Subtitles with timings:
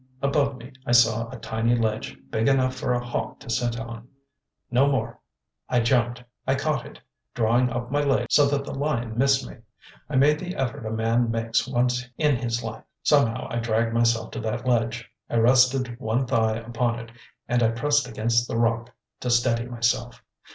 [0.23, 4.87] Above me I saw a tiny ledge, big enough for a hawk to sit on—no
[4.87, 5.19] more.
[5.69, 6.99] I jumped, I caught it,
[7.35, 9.57] drawing up my legs so that the lion missed me.
[10.09, 12.83] I made the effort a man makes once in his life.
[13.03, 17.11] Somehow I dragged myself to that ledge; I rested one thigh upon it
[17.47, 18.89] and pressed against the rock
[19.19, 20.23] to steady myself.